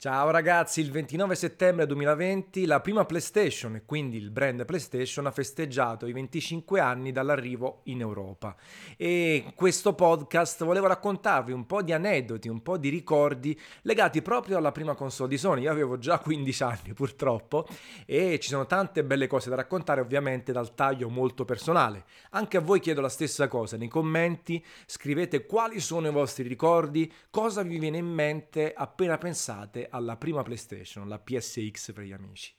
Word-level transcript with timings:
Ciao 0.00 0.30
ragazzi, 0.30 0.80
il 0.80 0.92
29 0.92 1.34
settembre 1.34 1.84
2020 1.84 2.66
la 2.66 2.78
prima 2.78 3.04
PlayStation, 3.04 3.74
e 3.74 3.82
quindi 3.84 4.16
il 4.16 4.30
brand 4.30 4.64
PlayStation, 4.64 5.26
ha 5.26 5.32
festeggiato 5.32 6.06
i 6.06 6.12
25 6.12 6.78
anni 6.78 7.10
dall'arrivo 7.10 7.80
in 7.86 7.98
Europa. 7.98 8.54
E 8.96 9.52
questo 9.56 9.94
podcast 9.94 10.62
volevo 10.62 10.86
raccontarvi 10.86 11.50
un 11.50 11.66
po' 11.66 11.82
di 11.82 11.92
aneddoti, 11.92 12.46
un 12.46 12.62
po' 12.62 12.78
di 12.78 12.90
ricordi 12.90 13.60
legati 13.82 14.22
proprio 14.22 14.56
alla 14.56 14.70
prima 14.70 14.94
console 14.94 15.30
di 15.30 15.36
Sony. 15.36 15.62
Io 15.62 15.72
avevo 15.72 15.98
già 15.98 16.20
15 16.20 16.62
anni 16.62 16.92
purtroppo 16.94 17.66
e 18.06 18.38
ci 18.38 18.50
sono 18.50 18.66
tante 18.66 19.02
belle 19.02 19.26
cose 19.26 19.50
da 19.50 19.56
raccontare 19.56 20.00
ovviamente 20.00 20.52
dal 20.52 20.76
taglio 20.76 21.08
molto 21.08 21.44
personale. 21.44 22.04
Anche 22.30 22.56
a 22.56 22.60
voi 22.60 22.78
chiedo 22.78 23.00
la 23.00 23.08
stessa 23.08 23.48
cosa, 23.48 23.76
nei 23.76 23.88
commenti 23.88 24.64
scrivete 24.86 25.44
quali 25.44 25.80
sono 25.80 26.06
i 26.06 26.12
vostri 26.12 26.46
ricordi, 26.46 27.12
cosa 27.30 27.62
vi 27.62 27.80
viene 27.80 27.96
in 27.98 28.06
mente 28.06 28.72
appena 28.72 29.18
pensate 29.18 29.86
alla 29.90 30.16
prima 30.16 30.42
PlayStation, 30.42 31.08
la 31.08 31.18
PSX 31.18 31.92
per 31.92 32.04
gli 32.04 32.12
amici. 32.12 32.54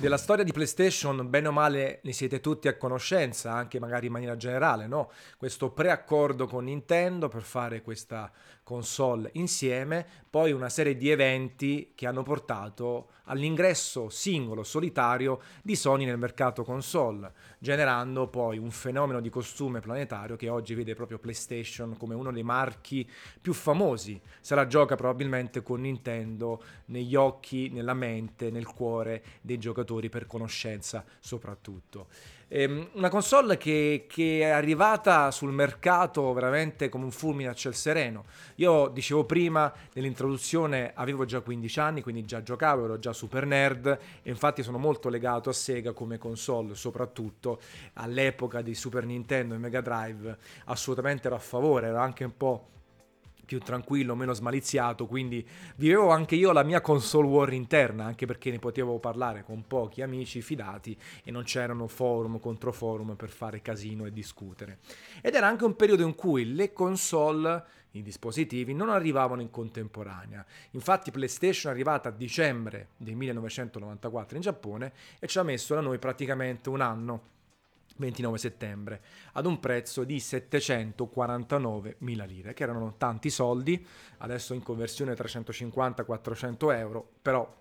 Della 0.00 0.16
storia 0.16 0.44
di 0.44 0.52
PlayStation, 0.52 1.28
bene 1.28 1.48
o 1.48 1.52
male, 1.52 1.98
ne 2.04 2.12
siete 2.12 2.38
tutti 2.38 2.68
a 2.68 2.76
conoscenza, 2.76 3.52
anche 3.52 3.80
magari 3.80 4.06
in 4.06 4.12
maniera 4.12 4.36
generale, 4.36 4.86
no? 4.86 5.10
Questo 5.36 5.72
preaccordo 5.72 6.46
con 6.46 6.64
Nintendo 6.64 7.26
per 7.26 7.42
fare 7.42 7.82
questa 7.82 8.30
console 8.68 9.30
insieme, 9.32 10.06
poi 10.28 10.52
una 10.52 10.68
serie 10.68 10.94
di 10.94 11.08
eventi 11.08 11.92
che 11.94 12.06
hanno 12.06 12.22
portato 12.22 13.12
all'ingresso 13.24 14.10
singolo, 14.10 14.62
solitario 14.62 15.40
di 15.62 15.74
Sony 15.74 16.04
nel 16.04 16.18
mercato 16.18 16.64
console, 16.64 17.32
generando 17.58 18.28
poi 18.28 18.58
un 18.58 18.70
fenomeno 18.70 19.20
di 19.20 19.30
costume 19.30 19.80
planetario 19.80 20.36
che 20.36 20.50
oggi 20.50 20.74
vede 20.74 20.94
proprio 20.94 21.18
PlayStation 21.18 21.96
come 21.96 22.14
uno 22.14 22.30
dei 22.30 22.42
marchi 22.42 23.08
più 23.40 23.54
famosi. 23.54 24.20
Se 24.42 24.54
la 24.54 24.66
gioca 24.66 24.96
probabilmente 24.96 25.62
con 25.62 25.80
Nintendo 25.80 26.62
negli 26.86 27.14
occhi, 27.14 27.70
nella 27.70 27.94
mente, 27.94 28.50
nel 28.50 28.66
cuore 28.66 29.24
dei 29.40 29.56
giocatori 29.56 30.10
per 30.10 30.26
conoscenza 30.26 31.02
soprattutto. 31.20 32.08
Ehm, 32.50 32.88
una 32.94 33.10
console 33.10 33.58
che, 33.58 34.06
che, 34.08 34.40
è 34.40 34.48
arrivata 34.48 35.30
sul 35.30 35.52
mercato 35.52 36.32
veramente 36.32 36.88
come 36.88 37.04
un 37.04 37.10
fulmine 37.10 37.50
a 37.50 37.54
ciel 37.54 37.74
sereno. 37.74 38.24
Io 38.56 38.88
dicevo 38.88 39.24
prima 39.24 39.70
nell'introduzione 39.92 40.92
avevo 40.94 41.26
già 41.26 41.40
15 41.40 41.80
anni, 41.80 42.02
quindi 42.02 42.24
già 42.24 42.42
giocavo, 42.42 42.84
ero 42.84 42.98
già 42.98 43.12
super 43.12 43.44
nerd 43.44 43.86
e 44.22 44.30
infatti 44.30 44.62
sono 44.62 44.78
molto 44.78 45.10
legato 45.10 45.50
a 45.50 45.52
Sega 45.52 45.92
come 45.92 46.16
console, 46.16 46.74
soprattutto 46.74 47.60
all'epoca 47.94 48.62
di 48.62 48.74
Super 48.74 49.04
Nintendo 49.04 49.54
e 49.54 49.58
Mega 49.58 49.82
Drive, 49.82 50.38
assolutamente 50.64 51.26
ero 51.26 51.36
a 51.36 51.40
favore, 51.40 51.88
ero 51.88 51.98
anche 51.98 52.24
un 52.24 52.36
po' 52.36 52.68
più 53.48 53.60
tranquillo, 53.60 54.14
meno 54.14 54.34
smaliziato, 54.34 55.06
quindi 55.06 55.44
vivevo 55.76 56.10
anche 56.10 56.34
io 56.34 56.52
la 56.52 56.62
mia 56.62 56.82
console 56.82 57.26
war 57.26 57.50
interna, 57.54 58.04
anche 58.04 58.26
perché 58.26 58.50
ne 58.50 58.58
potevo 58.58 58.98
parlare 58.98 59.42
con 59.42 59.66
pochi 59.66 60.02
amici 60.02 60.42
fidati 60.42 60.94
e 61.24 61.30
non 61.30 61.44
c'erano 61.44 61.86
forum 61.86 62.38
contro 62.40 62.72
forum 62.72 63.16
per 63.16 63.30
fare 63.30 63.62
casino 63.62 64.04
e 64.04 64.12
discutere. 64.12 64.80
Ed 65.22 65.34
era 65.34 65.46
anche 65.46 65.64
un 65.64 65.76
periodo 65.76 66.02
in 66.02 66.14
cui 66.14 66.54
le 66.54 66.74
console 66.74 67.64
i 67.92 68.02
dispositivi 68.02 68.74
non 68.74 68.90
arrivavano 68.90 69.40
in 69.40 69.48
contemporanea. 69.48 70.44
Infatti 70.72 71.10
PlayStation 71.10 71.72
è 71.72 71.74
arrivata 71.74 72.10
a 72.10 72.12
dicembre 72.12 72.88
del 72.98 73.14
1994 73.14 74.36
in 74.36 74.42
Giappone 74.42 74.92
e 75.18 75.26
ci 75.26 75.38
ha 75.38 75.42
messo 75.42 75.74
da 75.74 75.80
noi 75.80 75.98
praticamente 75.98 76.68
un 76.68 76.82
anno 76.82 77.36
29 77.98 78.38
settembre, 78.38 79.00
ad 79.32 79.46
un 79.46 79.60
prezzo 79.60 80.04
di 80.04 80.18
749 80.18 81.96
mila 81.98 82.24
lire, 82.24 82.54
che 82.54 82.62
erano 82.62 82.94
tanti 82.96 83.30
soldi, 83.30 83.86
adesso 84.18 84.54
in 84.54 84.62
conversione 84.62 85.14
350-400 85.14 86.76
euro, 86.76 87.08
però 87.20 87.56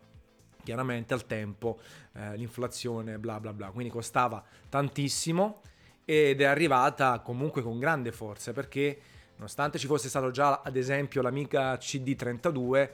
chiaramente 0.63 1.13
al 1.13 1.25
tempo 1.25 1.79
eh, 2.13 2.35
l'inflazione 2.35 3.17
bla 3.19 3.39
bla 3.39 3.53
bla, 3.53 3.69
quindi 3.71 3.89
costava 3.89 4.43
tantissimo 4.67 5.61
ed 6.03 6.41
è 6.41 6.43
arrivata 6.45 7.19
comunque 7.19 7.61
con 7.61 7.79
grande 7.79 8.11
forza 8.11 8.51
perché 8.51 8.99
nonostante 9.35 9.77
ci 9.77 9.87
fosse 9.87 10.09
stato 10.09 10.29
già 10.29 10.61
ad 10.61 10.75
esempio 10.75 11.21
l'amica 11.21 11.73
CD32, 11.75 12.89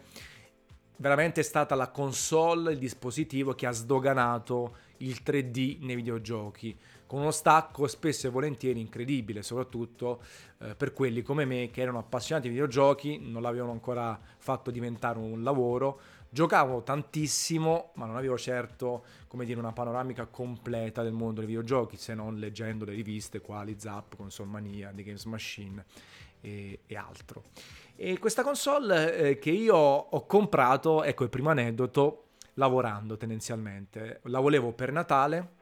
veramente 0.97 1.41
è 1.41 1.43
stata 1.43 1.73
la 1.73 1.89
console, 1.89 2.73
il 2.73 2.77
dispositivo 2.77 3.53
che 3.53 3.65
ha 3.65 3.71
sdoganato 3.71 4.77
il 4.97 5.21
3D 5.25 5.79
nei 5.81 5.95
videogiochi 5.95 6.77
con 7.05 7.19
uno 7.19 7.31
stacco 7.31 7.87
spesso 7.87 8.27
e 8.27 8.29
volentieri 8.29 8.79
incredibile, 8.79 9.43
soprattutto 9.43 10.21
eh, 10.59 10.75
per 10.75 10.93
quelli 10.93 11.21
come 11.21 11.45
me 11.45 11.69
che 11.71 11.81
erano 11.81 11.99
appassionati 11.99 12.47
di 12.47 12.53
videogiochi, 12.53 13.19
non 13.19 13.41
l'avevano 13.41 13.71
ancora 13.71 14.19
fatto 14.37 14.71
diventare 14.71 15.19
un 15.19 15.43
lavoro, 15.43 15.99
giocavo 16.29 16.81
tantissimo, 16.81 17.91
ma 17.93 18.05
non 18.05 18.15
avevo 18.15 18.37
certo, 18.37 19.03
come 19.27 19.45
dire, 19.45 19.59
una 19.59 19.71
panoramica 19.71 20.25
completa 20.25 21.03
del 21.03 21.13
mondo 21.13 21.39
dei 21.41 21.47
videogiochi, 21.47 21.95
se 21.95 22.15
non 22.15 22.37
leggendo 22.37 22.85
le 22.85 22.93
riviste 22.93 23.39
quali 23.39 23.75
Zap, 23.77 24.15
Console 24.15 24.49
Mania, 24.49 24.91
The 24.93 25.03
Games 25.03 25.25
Machine 25.25 25.85
e, 26.41 26.79
e 26.87 26.95
altro. 26.95 27.43
E 27.95 28.17
questa 28.17 28.41
console 28.41 29.15
eh, 29.15 29.39
che 29.39 29.51
io 29.51 29.75
ho 29.75 30.25
comprato, 30.25 31.03
ecco 31.03 31.23
il 31.23 31.29
primo 31.29 31.49
aneddoto, 31.49 32.23
lavorando 32.55 33.17
tendenzialmente. 33.17 34.19
La 34.23 34.39
volevo 34.39 34.71
per 34.71 34.91
Natale 34.91 35.61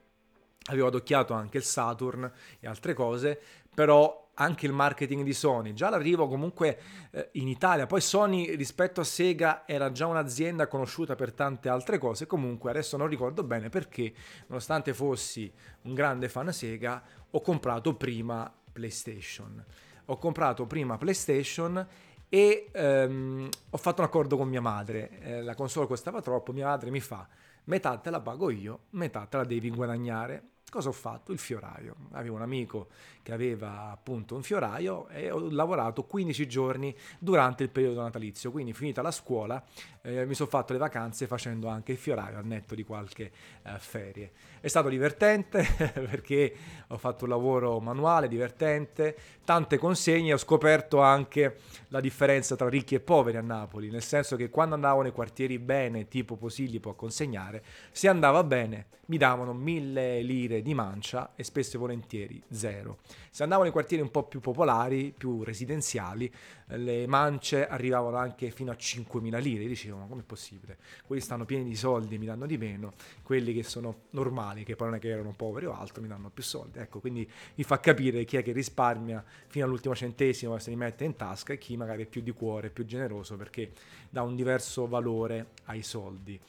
avevo 0.69 0.87
adocchiato 0.87 1.33
anche 1.33 1.57
il 1.57 1.63
Saturn 1.63 2.31
e 2.59 2.67
altre 2.67 2.93
cose, 2.93 3.39
però 3.73 4.29
anche 4.33 4.65
il 4.65 4.73
marketing 4.73 5.23
di 5.23 5.33
Sony, 5.33 5.73
già 5.73 5.89
l'arrivo 5.89 6.27
comunque 6.27 6.79
eh, 7.11 7.29
in 7.33 7.47
Italia, 7.47 7.85
poi 7.85 8.01
Sony 8.01 8.55
rispetto 8.55 9.01
a 9.01 9.03
Sega 9.03 9.67
era 9.67 9.91
già 9.91 10.07
un'azienda 10.07 10.67
conosciuta 10.67 11.15
per 11.15 11.33
tante 11.33 11.69
altre 11.69 11.97
cose, 11.97 12.25
comunque 12.25 12.69
adesso 12.69 12.97
non 12.97 13.07
ricordo 13.07 13.43
bene 13.43 13.69
perché, 13.69 14.13
nonostante 14.47 14.93
fossi 14.93 15.51
un 15.83 15.93
grande 15.93 16.29
fan 16.29 16.51
Sega, 16.51 17.03
ho 17.29 17.41
comprato 17.41 17.95
prima 17.95 18.51
PlayStation. 18.71 19.63
Ho 20.05 20.17
comprato 20.17 20.65
prima 20.65 20.97
PlayStation 20.97 21.85
e 22.27 22.69
ehm, 22.71 23.49
ho 23.69 23.77
fatto 23.77 24.01
un 24.01 24.07
accordo 24.07 24.37
con 24.37 24.47
mia 24.47 24.61
madre, 24.61 25.19
eh, 25.19 25.41
la 25.41 25.53
console 25.53 25.87
costava 25.87 26.21
troppo, 26.21 26.51
mia 26.51 26.65
madre 26.67 26.89
mi 26.89 26.99
fa 26.99 27.27
metà 27.65 27.97
te 27.97 28.09
la 28.09 28.19
pago 28.19 28.49
io, 28.49 28.85
metà 28.91 29.25
te 29.25 29.37
la 29.37 29.43
devi 29.43 29.69
guadagnare 29.69 30.43
Cosa 30.71 30.87
ho 30.87 30.93
fatto? 30.93 31.33
Il 31.33 31.37
fioraio. 31.37 31.95
Avevo 32.11 32.35
un 32.35 32.43
amico 32.43 32.87
che 33.21 33.33
aveva 33.33 33.91
appunto 33.91 34.35
un 34.35 34.41
fioraio 34.41 35.09
e 35.09 35.29
ho 35.29 35.49
lavorato 35.49 36.05
15 36.05 36.47
giorni 36.47 36.95
durante 37.19 37.63
il 37.63 37.69
periodo 37.69 38.01
natalizio, 38.01 38.51
quindi 38.51 38.71
finita 38.71 39.01
la 39.01 39.11
scuola 39.11 39.61
eh, 40.01 40.25
mi 40.25 40.33
sono 40.33 40.49
fatto 40.49 40.71
le 40.71 40.79
vacanze 40.79 41.27
facendo 41.27 41.67
anche 41.67 41.91
il 41.91 41.97
fioraio 41.97 42.37
al 42.37 42.45
netto 42.45 42.73
di 42.73 42.83
qualche 42.83 43.31
eh, 43.63 43.77
ferie. 43.79 44.31
È 44.61 44.67
stato 44.69 44.87
divertente 44.87 45.65
perché 45.77 46.55
ho 46.87 46.97
fatto 46.97 47.25
un 47.25 47.31
lavoro 47.31 47.79
manuale, 47.81 48.29
divertente, 48.29 49.15
tante 49.43 49.77
consegne, 49.77 50.33
ho 50.33 50.37
scoperto 50.37 51.01
anche 51.01 51.57
la 51.89 51.99
differenza 51.99 52.55
tra 52.55 52.69
ricchi 52.69 52.95
e 52.95 53.01
poveri 53.01 53.35
a 53.35 53.41
Napoli, 53.41 53.89
nel 53.89 54.03
senso 54.03 54.37
che 54.37 54.49
quando 54.49 54.75
andavo 54.75 55.01
nei 55.01 55.11
quartieri 55.11 55.59
bene, 55.59 56.07
tipo 56.07 56.37
Posillipo 56.37 56.89
a 56.89 56.95
consegnare, 56.95 57.61
se 57.91 58.07
andava 58.07 58.41
bene 58.45 58.87
mi 59.11 59.17
davano 59.17 59.53
mille 59.53 60.21
lire 60.21 60.60
di 60.61 60.73
mancia 60.73 61.33
e 61.35 61.43
spesso 61.43 61.75
e 61.75 61.79
volentieri 61.79 62.41
zero. 62.51 62.99
Se 63.29 63.43
andavo 63.43 63.63
nei 63.63 63.71
quartieri 63.71 64.03
un 64.03 64.11
po' 64.11 64.23
più 64.23 64.39
popolari, 64.39 65.13
più 65.17 65.43
residenziali, 65.43 66.31
le 66.67 67.07
mance 67.07 67.67
arrivavano 67.67 68.17
anche 68.17 68.51
fino 68.51 68.71
a 68.71 68.75
5.000 68.75 69.39
lire. 69.41 69.69
Ma 69.95 70.05
com'è 70.07 70.23
possibile? 70.23 70.77
Quelli 71.05 71.21
stanno 71.21 71.45
pieni 71.45 71.63
di 71.63 71.75
soldi, 71.75 72.17
mi 72.17 72.25
danno 72.25 72.45
di 72.45 72.57
meno, 72.57 72.93
quelli 73.23 73.53
che 73.53 73.63
sono 73.63 74.03
normali, 74.11 74.63
che 74.63 74.75
poi 74.75 74.87
non 74.87 74.97
è 74.97 74.99
che 74.99 75.09
erano 75.09 75.33
poveri 75.35 75.65
o 75.65 75.73
altro, 75.73 76.01
mi 76.01 76.07
danno 76.07 76.29
più 76.29 76.43
soldi. 76.43 76.79
Ecco, 76.79 76.99
quindi 76.99 77.29
mi 77.55 77.63
fa 77.63 77.79
capire 77.79 78.23
chi 78.25 78.37
è 78.37 78.43
che 78.43 78.51
risparmia 78.51 79.23
fino 79.47 79.65
all'ultimo 79.65 79.95
centesimo 79.95 80.55
e 80.55 80.59
se 80.59 80.69
li 80.69 80.75
mette 80.75 81.03
in 81.03 81.15
tasca 81.15 81.53
e 81.53 81.57
chi 81.57 81.77
magari 81.77 82.03
è 82.03 82.07
più 82.07 82.21
di 82.21 82.31
cuore, 82.31 82.69
più 82.69 82.85
generoso 82.85 83.35
perché 83.35 83.71
dà 84.09 84.21
un 84.21 84.35
diverso 84.35 84.87
valore 84.87 85.51
ai 85.65 85.83
soldi. 85.83 86.39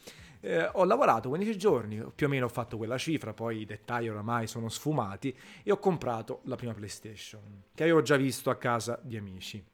Eh, 0.44 0.68
ho 0.72 0.84
lavorato 0.84 1.28
15 1.28 1.56
giorni, 1.56 2.04
più 2.12 2.26
o 2.26 2.28
meno 2.28 2.46
ho 2.46 2.48
fatto 2.48 2.76
quella 2.76 2.98
cifra, 2.98 3.32
poi 3.32 3.60
i 3.60 3.64
dettagli 3.64 4.08
oramai 4.08 4.48
sono 4.48 4.68
sfumati 4.68 5.32
e 5.62 5.70
ho 5.70 5.78
comprato 5.78 6.40
la 6.46 6.56
prima 6.56 6.74
PlayStation, 6.74 7.62
che 7.72 7.84
avevo 7.84 8.02
già 8.02 8.16
visto 8.16 8.50
a 8.50 8.56
casa 8.56 8.98
di 9.00 9.16
amici. 9.16 9.64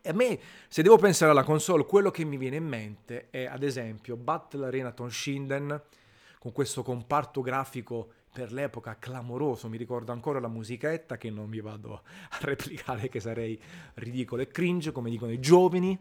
E 0.00 0.08
a 0.08 0.14
me, 0.14 0.40
se 0.68 0.80
devo 0.80 0.96
pensare 0.96 1.30
alla 1.30 1.44
console, 1.44 1.84
quello 1.84 2.10
che 2.10 2.24
mi 2.24 2.38
viene 2.38 2.56
in 2.56 2.66
mente 2.66 3.28
è 3.28 3.44
ad 3.44 3.62
esempio 3.62 4.16
Battle 4.16 4.68
Arena 4.68 4.94
Shinden 4.96 5.82
con 6.38 6.52
questo 6.52 6.82
comparto 6.82 7.42
grafico 7.42 8.12
per 8.32 8.52
l'epoca 8.52 8.96
clamoroso, 8.98 9.68
mi 9.68 9.76
ricordo 9.76 10.12
ancora 10.12 10.40
la 10.40 10.48
musichetta 10.48 11.18
che 11.18 11.28
non 11.28 11.50
mi 11.50 11.60
vado 11.60 11.92
a 11.94 12.02
replicare 12.40 13.10
che 13.10 13.20
sarei 13.20 13.60
ridicolo 13.94 14.40
e 14.40 14.48
cringe 14.48 14.92
come 14.92 15.10
dicono 15.10 15.30
i 15.30 15.40
giovani 15.40 15.98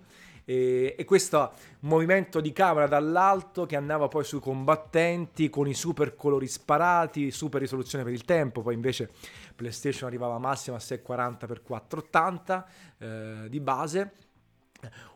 e, 0.49 0.95
e 0.97 1.05
questo 1.05 1.51
movimento 1.81 2.41
di 2.41 2.51
camera 2.51 2.87
dall'alto 2.87 3.67
che 3.67 3.75
andava 3.75 4.07
poi 4.07 4.23
sui 4.23 4.39
combattenti 4.39 5.47
con 5.47 5.67
i 5.67 5.75
super 5.75 6.15
colori 6.15 6.47
sparati, 6.47 7.29
super 7.29 7.61
risoluzione 7.61 8.03
per 8.03 8.13
il 8.13 8.25
tempo, 8.25 8.63
poi 8.63 8.73
invece 8.73 9.11
PlayStation 9.55 10.07
arrivava 10.07 10.39
massimo 10.39 10.75
a 10.75 10.79
640x480 10.79 12.63
eh, 12.97 13.45
di 13.47 13.59
base 13.59 14.11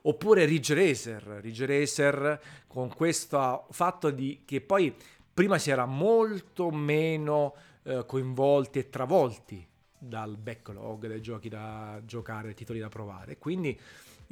oppure 0.01 0.45
Ridge 0.45 0.75
Racer, 0.75 1.23
Ridge 1.41 1.65
Racer 1.65 2.39
con 2.67 2.93
questo 2.93 3.65
fatto 3.71 4.11
di 4.11 4.43
che 4.45 4.61
poi 4.61 4.95
prima 5.33 5.57
si 5.57 5.71
era 5.71 5.87
molto 5.87 6.69
meno 6.69 7.55
eh, 7.81 8.03
coinvolti 8.05 8.77
e 8.77 8.89
travolti 8.89 9.67
dal 9.97 10.37
backlog 10.37 11.07
dei 11.07 11.21
giochi 11.21 11.49
da 11.49 11.99
giocare, 12.05 12.53
titoli 12.53 12.77
da 12.77 12.89
provare. 12.89 13.39
Quindi 13.39 13.79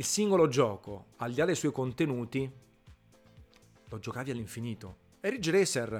il 0.02 0.08
singolo 0.08 0.48
gioco, 0.48 1.06
al 1.18 1.32
di 1.32 1.38
là 1.38 1.46
dei 1.46 1.56
suoi 1.56 1.72
contenuti, 1.72 2.52
lo 3.88 4.00
giocavi 4.00 4.32
all'infinito. 4.32 4.98
E 5.22 5.30
Ridge 5.30 5.52
Racer 5.52 5.92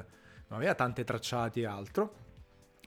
non 0.48 0.58
aveva 0.58 0.74
tante 0.74 1.04
tracciate 1.04 1.60
e 1.60 1.66
altro, 1.68 2.16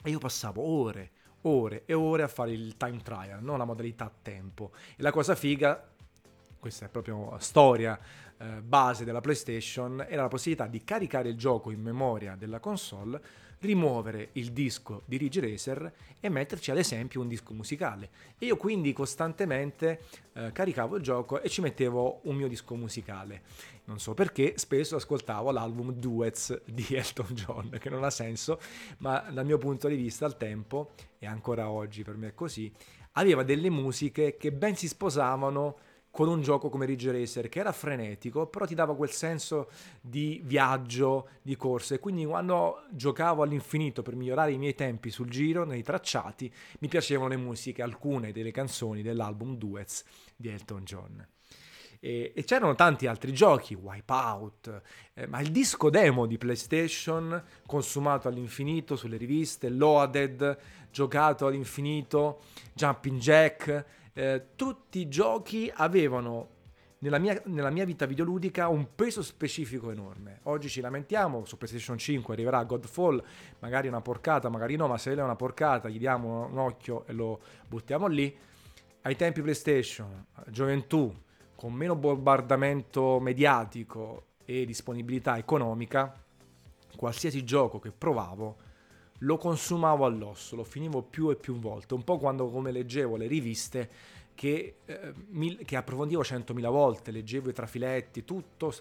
e 0.03 0.11
io 0.11 0.19
passavo 0.19 0.61
ore, 0.61 1.11
ore 1.43 1.85
e 1.87 1.95
ore 1.95 2.25
a 2.25 2.29
fare 2.29 2.51
il 2.51 2.77
time 2.77 3.01
trial, 3.01 3.45
non 3.45 3.59
la 3.59 3.65
modalità 3.65 4.13
tempo. 4.23 4.73
E 4.97 5.03
la 5.03 5.13
cosa 5.13 5.37
figa, 5.37 5.89
questa 6.59 6.87
è 6.87 6.89
proprio 6.89 7.37
storia 7.39 7.97
eh, 8.37 8.61
base 8.61 9.05
della 9.05 9.21
PlayStation 9.21 10.05
era 10.09 10.23
la 10.23 10.29
possibilità 10.29 10.67
di 10.67 10.83
caricare 10.83 11.29
il 11.29 11.37
gioco 11.37 11.71
in 11.71 11.81
memoria 11.81 12.35
della 12.35 12.59
console, 12.59 13.23
rimuovere 13.65 14.31
il 14.33 14.53
disco 14.53 15.03
di 15.05 15.17
Ridge 15.17 15.41
Racer 15.41 15.93
e 16.21 16.29
metterci 16.29 16.71
ad 16.71 16.79
esempio 16.79 17.21
un 17.21 17.29
disco 17.29 17.53
musicale. 17.53 18.11
E 18.39 18.47
io 18.47 18.57
quindi 18.57 18.93
costantemente 18.93 20.03
eh, 20.35 20.53
caricavo 20.53 20.97
il 20.97 21.03
gioco 21.03 21.41
e 21.41 21.49
ci 21.49 21.61
mettevo 21.61 22.21
un 22.25 22.37
mio 22.37 22.49
disco 22.49 22.75
musicale. 22.77 23.43
Non 23.87 23.99
so 23.99 24.15
perché, 24.15 24.55
spesso 24.57 24.97
ascoltavo 24.97 25.51
l'album 25.51 25.93
Duets 25.93 26.63
di 26.65 26.87
Elton 26.95 27.29
John, 27.31 27.77
che 27.79 27.91
non 27.91 28.05
ha 28.05 28.11
senso, 28.11 28.61
ma 28.99 29.19
dal 29.31 29.45
mio 29.45 29.59
punto 29.59 29.89
di 29.89 29.97
vista 29.97 30.25
al 30.25 30.37
tempo, 30.37 30.93
e 31.19 31.27
ancora 31.27 31.69
oggi 31.69 32.03
per 32.03 32.17
me 32.17 32.29
è 32.29 32.35
così, 32.35 32.73
aveva 33.13 33.43
delle 33.43 33.71
musiche 33.71 34.37
che 34.37 34.53
ben 34.53 34.77
si 34.77 34.89
sposavano 34.89 35.79
con 36.15 36.29
un 36.29 36.43
gioco 36.43 36.69
come 36.69 36.87
Ridge 36.87 37.11
Racer 37.11 37.49
che 37.49 37.59
era 37.59 37.73
frenetico, 37.73 38.47
però 38.47 38.67
ti 38.67 38.77
dava 38.77 38.95
quel 38.95 39.11
senso 39.11 39.69
di 40.01 40.41
viaggio, 40.45 41.31
di 41.43 41.57
corsa 41.57 41.97
e 41.97 41.99
quindi 41.99 42.25
quando 42.25 42.85
giocavo 42.91 43.43
all'infinito 43.43 44.05
per 44.05 44.15
migliorare 44.15 44.53
i 44.53 44.57
miei 44.57 44.77
tempi 44.77 45.11
sul 45.11 45.29
giro, 45.29 45.65
nei 45.65 45.83
tracciati, 45.83 46.55
mi 46.79 46.87
piacevano 46.87 47.31
le 47.31 47.37
musiche, 47.37 47.83
alcune 47.83 48.31
delle 48.31 48.53
canzoni 48.53 49.03
dell'album 49.03 49.57
Duets 49.57 50.05
di 50.37 50.51
Elton 50.51 50.85
John. 50.85 51.29
E, 51.99 52.33
e 52.33 52.45
c'erano 52.45 52.77
tanti 52.77 53.09
altri 53.09 53.33
giochi, 53.33 53.75
Wipeout, 53.75 54.83
eh, 55.15 55.27
ma 55.27 55.41
il 55.41 55.51
disco 55.51 55.91
demo 55.91 56.27
di 56.27 56.39
PlayStation, 56.39 57.43
consumato 57.67 58.29
all'infinito 58.29 58.95
sulle 58.95 59.17
riviste, 59.17 59.69
Loaded, 59.69 60.59
giocato 60.93 61.47
all'infinito, 61.47 62.43
Jumping 62.73 63.19
Jack, 63.19 63.85
eh, 64.15 64.47
tutti 64.57 65.01
i 65.01 65.09
giochi 65.09 65.71
avevano 65.75 66.51
nella 67.05 67.19
mia, 67.19 67.41
nella 67.47 67.71
mia, 67.71 67.85
vita 67.85 68.07
videoludica 68.07 68.69
un 68.69 68.95
peso 68.95 69.23
specifico 69.23 69.91
enorme. 69.91 70.41
Oggi 70.45 70.69
ci 70.69 70.81
lamentiamo, 70.81 71.45
su 71.45 71.59
PlayStation 71.59 71.99
5 71.99 72.33
arriverà 72.33 72.65
Godfall, 72.65 73.23
magari 73.59 73.89
una 73.89 74.01
porcata, 74.01 74.49
magari 74.49 74.77
no, 74.77 74.87
ma 74.89 74.97
se 74.97 75.13
è 75.13 75.23
una 75.23 75.37
porcata 75.37 75.89
gli 75.89 75.99
diamo 75.99 76.47
un 76.47 76.59
occhio 76.59 77.05
e 77.07 77.13
lo 77.13 77.41
buttiamo 77.69 78.07
lì. 78.07 78.35
Ai 79.03 79.17
tempi 79.17 79.43
PlayStation, 79.43 80.27
gioventù, 80.47 81.13
con 81.55 81.75
meno 81.75 81.95
bombardamento 81.95 83.21
mediatico 83.21 84.29
e 84.47 84.65
disponibilità 84.65 85.37
economica, 85.37 86.15
qualsiasi 86.97 87.45
gioco 87.45 87.79
che 87.81 87.91
provavo 87.91 88.57
lo 89.19 89.37
consumavo 89.37 90.05
all'osso, 90.05 90.57
lo 90.57 90.65
finivo 90.65 91.03
più 91.03 91.31
e 91.31 91.37
più 91.37 91.59
volte, 91.59 91.95
un 91.95 92.05
po' 92.05 92.19
quando 92.19 92.49
come 92.49 92.73
leggevo 92.73 93.17
le 93.17 93.27
riviste 93.27 93.91
che, 94.35 94.77
eh, 94.85 95.13
mil, 95.29 95.65
che 95.65 95.77
approfondivo 95.77 96.25
centomila 96.25 96.71
volte, 96.71 97.11
leggevo 97.11 97.51
i 97.51 97.53
trafiletti, 97.53 98.25
tutto 98.25 98.75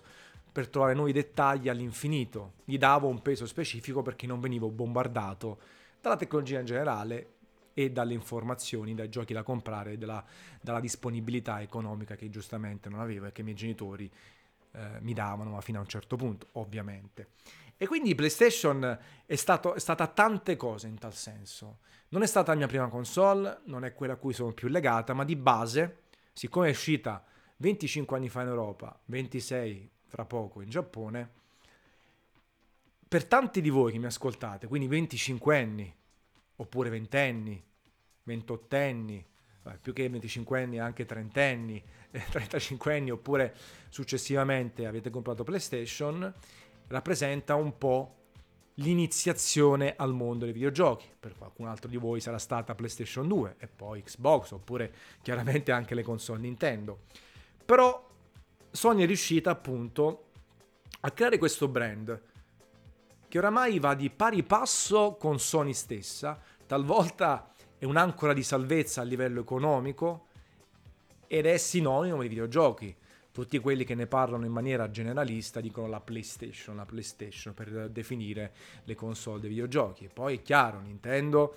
per 0.51 0.67
trovare 0.69 0.93
nuovi 0.93 1.11
dettagli 1.11 1.69
all'infinito. 1.69 2.53
Gli 2.63 2.77
davo 2.77 3.07
un 3.07 3.21
peso 3.21 3.45
specifico 3.45 4.01
perché 4.01 4.27
non 4.27 4.39
venivo 4.39 4.69
bombardato 4.69 5.59
dalla 6.01 6.15
tecnologia 6.15 6.59
in 6.59 6.65
generale 6.65 7.27
e 7.73 7.91
dalle 7.91 8.13
informazioni, 8.13 8.93
dai 8.93 9.09
giochi 9.09 9.33
da 9.33 9.41
comprare, 9.41 9.97
dalla, 9.97 10.23
dalla 10.61 10.79
disponibilità 10.79 11.61
economica 11.61 12.15
che 12.15 12.29
giustamente 12.29 12.89
non 12.89 12.99
avevo 12.99 13.25
e 13.25 13.31
che 13.31 13.41
i 13.41 13.43
miei 13.43 13.55
genitori 13.55 14.11
eh, 14.73 14.99
mi 15.01 15.13
davano, 15.13 15.51
ma 15.51 15.61
fino 15.61 15.79
a 15.79 15.81
un 15.81 15.87
certo 15.87 16.15
punto, 16.15 16.47
ovviamente. 16.53 17.29
E 17.83 17.85
quindi 17.85 18.15
PlayStation 18.15 18.97
è, 19.25 19.35
stato, 19.35 19.73
è 19.73 19.79
stata 19.79 20.07
tante 20.07 20.55
cose 20.55 20.87
in 20.87 20.97
tal 20.97 21.13
senso. 21.13 21.79
Non 22.09 22.23
è 22.23 22.25
stata 22.25 22.53
la 22.53 22.57
mia 22.57 22.67
prima 22.67 22.87
console, 22.87 23.59
non 23.65 23.83
è 23.83 23.93
quella 23.93 24.13
a 24.13 24.15
cui 24.15 24.31
sono 24.31 24.53
più 24.53 24.69
legata, 24.69 25.11
ma 25.11 25.25
di 25.25 25.35
base, 25.35 26.03
siccome 26.31 26.67
è 26.67 26.71
uscita 26.71 27.21
25 27.57 28.15
anni 28.15 28.29
fa 28.29 28.43
in 28.43 28.47
Europa, 28.47 28.97
26 29.03 29.89
fra 30.05 30.23
poco 30.23 30.61
in 30.61 30.69
Giappone, 30.69 31.29
per 33.05 33.25
tanti 33.25 33.59
di 33.59 33.69
voi 33.69 33.91
che 33.91 33.97
mi 33.97 34.05
ascoltate, 34.05 34.67
quindi 34.67 34.87
25 34.87 35.57
anni, 35.57 35.93
oppure 36.55 36.89
20 36.89 37.17
anni, 37.17 37.61
28 38.23 38.75
anni, 38.77 39.25
più 39.81 39.91
che 39.91 40.07
25 40.07 40.61
anni 40.61 40.79
anche 40.79 41.05
30 41.05 41.41
anni, 41.41 41.83
35 42.31 42.95
anni 42.95 43.11
oppure 43.11 43.53
successivamente 43.89 44.85
avete 44.85 45.09
comprato 45.09 45.43
PlayStation, 45.43 46.33
rappresenta 46.87 47.55
un 47.55 47.77
po' 47.77 48.15
l'iniziazione 48.75 49.93
al 49.95 50.13
mondo 50.13 50.45
dei 50.45 50.53
videogiochi. 50.53 51.07
Per 51.19 51.35
qualcun 51.37 51.67
altro 51.67 51.89
di 51.89 51.97
voi 51.97 52.19
sarà 52.19 52.37
stata 52.37 52.75
PlayStation 52.75 53.27
2 53.27 53.55
e 53.59 53.67
poi 53.67 54.01
Xbox 54.01 54.51
oppure 54.51 54.93
chiaramente 55.21 55.71
anche 55.71 55.95
le 55.95 56.03
console 56.03 56.39
Nintendo. 56.39 57.01
Però 57.65 58.09
Sony 58.71 59.03
è 59.03 59.05
riuscita 59.05 59.51
appunto 59.51 60.25
a 61.01 61.11
creare 61.11 61.37
questo 61.37 61.67
brand 61.67 62.21
che 63.27 63.37
oramai 63.37 63.79
va 63.79 63.95
di 63.95 64.09
pari 64.09 64.43
passo 64.43 65.15
con 65.19 65.39
Sony 65.39 65.73
stessa, 65.73 66.39
talvolta 66.65 67.51
è 67.77 67.85
un'ancora 67.85 68.33
di 68.33 68.43
salvezza 68.43 69.01
a 69.01 69.03
livello 69.03 69.41
economico 69.41 70.27
ed 71.27 71.45
è 71.45 71.57
sinonimo 71.57 72.21
di 72.21 72.27
videogiochi 72.27 72.95
tutti 73.33 73.57
quelli 73.57 73.83
che 73.83 73.95
ne 73.95 74.05
parlano 74.05 74.45
in 74.45 74.51
maniera 74.51 74.91
generalista 74.91 75.59
dicono 75.59 75.87
la 75.87 75.99
PlayStation, 75.99 76.75
la 76.75 76.85
PlayStation 76.85 77.55
per 77.55 77.89
definire 77.89 78.53
le 78.83 78.93
console 78.93 79.39
dei 79.39 79.49
videogiochi. 79.49 80.07
Poi 80.13 80.37
è 80.37 80.41
chiaro, 80.43 80.79
Nintendo 80.79 81.55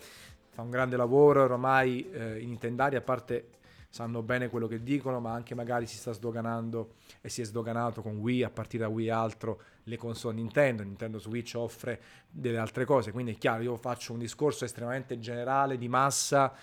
fa 0.48 0.62
un 0.62 0.70
grande 0.70 0.96
lavoro, 0.96 1.42
ormai 1.42 2.10
eh, 2.10 2.40
i 2.40 2.46
Nintendari 2.46 2.96
a 2.96 3.02
parte 3.02 3.50
sanno 3.90 4.22
bene 4.22 4.48
quello 4.48 4.66
che 4.66 4.82
dicono, 4.82 5.20
ma 5.20 5.32
anche 5.32 5.54
magari 5.54 5.86
si 5.86 5.98
sta 5.98 6.12
sdoganando 6.12 6.94
e 7.20 7.28
si 7.28 7.42
è 7.42 7.44
sdoganato 7.44 8.00
con 8.00 8.16
Wii, 8.16 8.42
a 8.42 8.50
partire 8.50 8.84
da 8.84 8.88
Wii 8.88 9.10
altro, 9.10 9.60
le 9.84 9.98
console 9.98 10.34
Nintendo. 10.34 10.82
Nintendo 10.82 11.18
Switch 11.18 11.54
offre 11.56 12.00
delle 12.30 12.56
altre 12.56 12.86
cose, 12.86 13.12
quindi 13.12 13.32
è 13.32 13.36
chiaro, 13.36 13.62
io 13.62 13.76
faccio 13.76 14.14
un 14.14 14.18
discorso 14.18 14.64
estremamente 14.64 15.18
generale, 15.18 15.76
di 15.76 15.88
massa, 15.88 16.54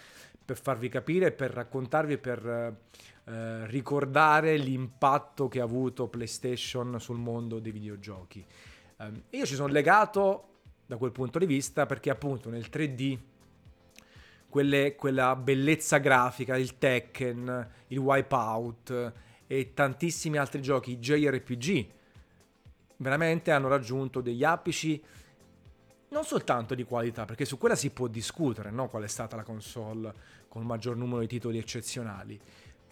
per 0.45 0.57
farvi 0.57 0.89
capire, 0.89 1.31
per 1.31 1.51
raccontarvi, 1.51 2.17
per 2.17 2.45
eh, 3.25 3.67
ricordare 3.67 4.57
l'impatto 4.57 5.47
che 5.47 5.59
ha 5.59 5.63
avuto 5.63 6.07
PlayStation 6.07 6.99
sul 6.99 7.17
mondo 7.17 7.59
dei 7.59 7.71
videogiochi. 7.71 8.45
Um, 8.97 9.23
io 9.29 9.45
ci 9.45 9.55
sono 9.55 9.71
legato 9.71 10.47
da 10.85 10.97
quel 10.97 11.11
punto 11.11 11.39
di 11.39 11.45
vista 11.45 11.85
perché 11.85 12.09
appunto 12.09 12.49
nel 12.49 12.67
3D 12.71 13.17
quelle, 14.49 14.95
quella 14.95 15.35
bellezza 15.35 15.97
grafica, 15.97 16.57
il 16.57 16.77
Tekken, 16.77 17.69
il 17.87 17.97
Wipeout 17.97 19.13
e 19.47 19.73
tantissimi 19.73 20.37
altri 20.37 20.61
giochi 20.61 20.97
JRPG 20.97 21.87
veramente 22.97 23.51
hanno 23.51 23.67
raggiunto 23.67 24.21
degli 24.21 24.43
apici 24.43 25.01
non 26.13 26.23
soltanto 26.23 26.75
di 26.75 26.83
qualità, 26.83 27.25
perché 27.25 27.43
su 27.43 27.57
quella 27.57 27.75
si 27.75 27.89
può 27.89 28.07
discutere, 28.07 28.69
no? 28.69 28.87
qual 28.87 29.03
è 29.03 29.07
stata 29.07 29.35
la 29.35 29.43
console 29.43 30.13
con 30.47 30.61
il 30.61 30.67
maggior 30.67 30.95
numero 30.95 31.19
di 31.21 31.27
titoli 31.27 31.57
eccezionali, 31.57 32.39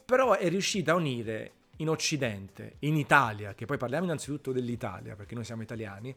però 0.04 0.34
è 0.34 0.50
riuscita 0.50 0.92
a 0.92 0.96
unire 0.96 1.52
in 1.78 1.88
Occidente, 1.88 2.76
in 2.80 2.98
Italia, 2.98 3.54
che 3.54 3.66
poi 3.66 3.78
parliamo 3.78 4.06
innanzitutto 4.06 4.52
dell'Italia, 4.52 5.16
perché 5.16 5.36
noi 5.36 5.46
siamo 5.46 5.62
italiani, 5.62 6.14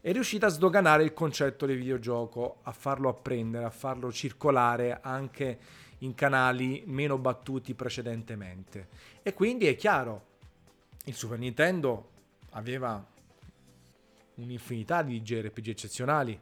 è 0.00 0.12
riuscita 0.12 0.46
a 0.46 0.50
sdoganare 0.50 1.04
il 1.04 1.12
concetto 1.12 1.66
del 1.66 1.76
videogioco, 1.76 2.60
a 2.62 2.72
farlo 2.72 3.10
apprendere, 3.10 3.66
a 3.66 3.70
farlo 3.70 4.10
circolare 4.10 4.98
anche 5.02 5.58
in 5.98 6.14
canali 6.14 6.82
meno 6.86 7.18
battuti 7.18 7.74
precedentemente. 7.74 8.88
E 9.22 9.34
quindi 9.34 9.66
è 9.66 9.76
chiaro, 9.76 10.24
il 11.04 11.14
Super 11.14 11.38
Nintendo 11.38 12.08
aveva 12.52 13.04
un'infinità 14.42 15.02
di 15.02 15.20
JRPG 15.20 15.68
eccezionali, 15.68 16.38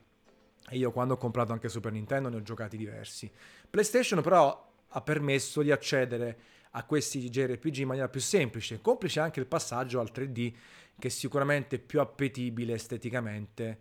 E 0.70 0.76
io 0.76 0.92
quando 0.92 1.14
ho 1.14 1.16
comprato 1.16 1.52
anche 1.52 1.70
Super 1.70 1.92
Nintendo 1.92 2.28
ne 2.28 2.36
ho 2.36 2.42
giocati 2.42 2.76
diversi. 2.76 3.30
PlayStation 3.70 4.20
però 4.20 4.70
ha 4.86 5.00
permesso 5.00 5.62
di 5.62 5.70
accedere 5.70 6.38
a 6.72 6.84
questi 6.84 7.30
JRPG 7.30 7.78
in 7.78 7.86
maniera 7.86 8.08
più 8.08 8.20
semplice, 8.20 8.80
complice 8.82 9.20
anche 9.20 9.40
il 9.40 9.46
passaggio 9.46 9.98
al 10.00 10.10
3D 10.12 10.52
che 10.98 11.08
è 11.08 11.10
sicuramente 11.10 11.78
più 11.78 12.00
appetibile 12.00 12.74
esteticamente 12.74 13.78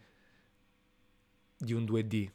di 1.57 1.73
un 1.73 1.83
2D. 1.83 2.31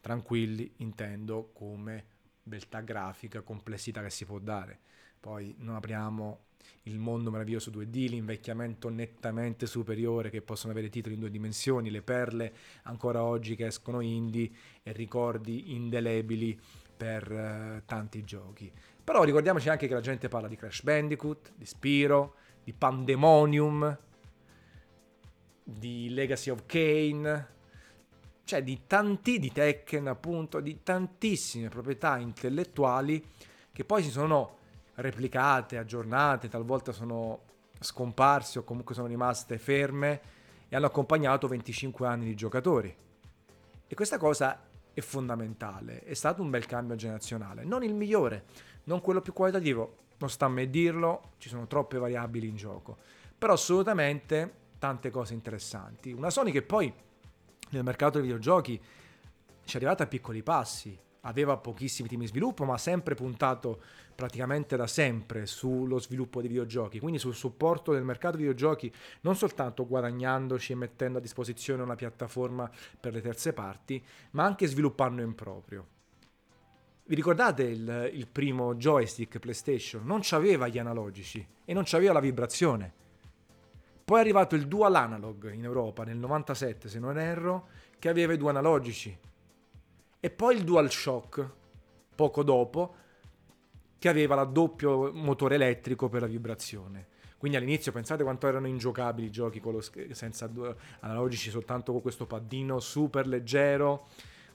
Tranquilli, 0.00 0.74
intendo 0.78 1.50
come 1.52 2.04
beltà 2.48 2.80
grafica, 2.80 3.42
complessità 3.42 4.02
che 4.02 4.10
si 4.10 4.24
può 4.24 4.38
dare. 4.38 4.80
Poi 5.20 5.54
non 5.58 5.76
apriamo 5.76 6.46
il 6.84 6.98
mondo 6.98 7.30
meraviglioso 7.30 7.70
2D, 7.70 8.08
l'invecchiamento 8.08 8.88
nettamente 8.88 9.66
superiore 9.66 10.30
che 10.30 10.42
possono 10.42 10.72
avere 10.72 10.88
titoli 10.88 11.14
in 11.14 11.20
due 11.20 11.30
dimensioni, 11.30 11.90
le 11.90 12.02
perle 12.02 12.52
ancora 12.84 13.22
oggi 13.22 13.54
che 13.54 13.66
escono 13.66 14.00
indie 14.00 14.50
e 14.82 14.92
ricordi 14.92 15.74
indelebili 15.74 16.58
per 16.96 17.30
uh, 17.30 17.82
tanti 17.84 18.24
giochi. 18.24 18.72
Però 19.04 19.22
ricordiamoci 19.22 19.68
anche 19.68 19.86
che 19.86 19.94
la 19.94 20.00
gente 20.00 20.28
parla 20.28 20.48
di 20.48 20.56
Crash 20.56 20.82
Bandicoot, 20.82 21.52
di 21.54 21.64
Spiro, 21.64 22.34
di 22.64 22.72
Pandemonium, 22.72 23.98
di 25.62 26.08
Legacy 26.10 26.50
of 26.50 26.64
Kane, 26.66 27.56
cioè 28.48 28.62
di 28.62 28.86
tanti 28.86 29.38
di 29.38 29.52
Tekken, 29.52 30.06
appunto, 30.06 30.60
di 30.60 30.82
tantissime 30.82 31.68
proprietà 31.68 32.16
intellettuali 32.16 33.22
che 33.70 33.84
poi 33.84 34.02
si 34.02 34.10
sono 34.10 34.56
replicate, 34.94 35.76
aggiornate, 35.76 36.48
talvolta 36.48 36.92
sono 36.92 37.40
scomparse 37.78 38.60
o 38.60 38.64
comunque 38.64 38.94
sono 38.94 39.06
rimaste 39.06 39.58
ferme 39.58 40.20
e 40.66 40.74
hanno 40.74 40.86
accompagnato 40.86 41.46
25 41.46 42.06
anni 42.06 42.24
di 42.24 42.34
giocatori. 42.34 42.96
E 43.86 43.94
questa 43.94 44.16
cosa 44.16 44.64
è 44.94 45.00
fondamentale, 45.02 46.00
è 46.00 46.14
stato 46.14 46.40
un 46.40 46.48
bel 46.48 46.64
cambio 46.64 46.96
generazionale, 46.96 47.64
non 47.64 47.84
il 47.84 47.92
migliore, 47.92 48.46
non 48.84 49.02
quello 49.02 49.20
più 49.20 49.34
qualitativo, 49.34 49.96
non 50.16 50.30
sta 50.30 50.46
a 50.46 50.48
me 50.48 50.70
dirlo, 50.70 51.32
ci 51.36 51.50
sono 51.50 51.66
troppe 51.66 51.98
variabili 51.98 52.48
in 52.48 52.56
gioco, 52.56 52.96
però 53.36 53.52
assolutamente 53.52 54.54
tante 54.78 55.10
cose 55.10 55.34
interessanti. 55.34 56.12
Una 56.12 56.30
Sony 56.30 56.50
che 56.50 56.62
poi 56.62 56.90
nel 57.70 57.84
mercato 57.84 58.18
dei 58.18 58.22
videogiochi 58.22 58.80
ci 59.64 59.74
è 59.74 59.76
arrivata 59.76 60.04
a 60.04 60.06
piccoli 60.06 60.42
passi, 60.42 60.98
aveva 61.22 61.56
pochissimi 61.56 62.08
team 62.08 62.22
di 62.22 62.26
sviluppo, 62.26 62.64
ma 62.64 62.74
ha 62.74 62.78
sempre 62.78 63.14
puntato 63.14 63.82
praticamente 64.14 64.76
da 64.76 64.86
sempre 64.86 65.46
sullo 65.46 65.98
sviluppo 65.98 66.40
dei 66.40 66.48
videogiochi, 66.48 66.98
quindi 66.98 67.18
sul 67.18 67.34
supporto 67.34 67.92
del 67.92 68.02
mercato 68.02 68.36
dei 68.36 68.46
videogiochi, 68.46 68.92
non 69.20 69.36
soltanto 69.36 69.86
guadagnandoci 69.86 70.72
e 70.72 70.76
mettendo 70.76 71.18
a 71.18 71.20
disposizione 71.20 71.82
una 71.82 71.96
piattaforma 71.96 72.70
per 72.98 73.12
le 73.12 73.20
terze 73.20 73.52
parti, 73.52 74.02
ma 74.30 74.44
anche 74.44 74.66
sviluppando 74.66 75.22
in 75.22 75.34
proprio. 75.34 75.86
Vi 77.04 77.14
ricordate 77.14 77.62
il, 77.62 78.10
il 78.12 78.26
primo 78.26 78.74
joystick 78.74 79.38
PlayStation? 79.38 80.04
Non 80.04 80.20
c'aveva 80.22 80.68
gli 80.68 80.78
analogici 80.78 81.46
e 81.64 81.72
non 81.72 81.84
c'aveva 81.86 82.12
la 82.12 82.20
vibrazione. 82.20 82.92
Poi 84.08 84.16
è 84.16 84.20
arrivato 84.20 84.54
il 84.54 84.66
Dual 84.66 84.94
Analog 84.94 85.52
in 85.52 85.64
Europa 85.64 86.02
nel 86.02 86.16
97, 86.16 86.88
se 86.88 86.98
non 86.98 87.18
erro, 87.18 87.68
che 87.98 88.08
aveva 88.08 88.32
i 88.32 88.38
due 88.38 88.48
analogici. 88.48 89.14
E 90.18 90.30
poi 90.30 90.56
il 90.56 90.64
Dual 90.64 90.90
Shock, 90.90 91.46
poco 92.14 92.42
dopo, 92.42 92.94
che 93.98 94.08
aveva 94.08 94.34
la 94.34 94.44
doppio 94.44 95.12
motore 95.12 95.56
elettrico 95.56 96.08
per 96.08 96.22
la 96.22 96.26
vibrazione. 96.26 97.06
Quindi 97.36 97.58
all'inizio 97.58 97.92
pensate 97.92 98.22
quanto 98.22 98.46
erano 98.46 98.66
ingiocabili 98.66 99.26
i 99.26 99.30
giochi 99.30 99.60
lo, 99.62 99.82
senza 100.12 100.46
due 100.46 100.74
analogici, 101.00 101.50
soltanto 101.50 101.92
con 101.92 102.00
questo 102.00 102.24
paddino 102.24 102.80
super 102.80 103.26
leggero, 103.26 104.06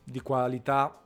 di 0.03 0.19
qualità 0.21 0.99